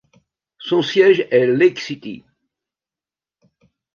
[0.57, 2.25] Son siège est Lake City.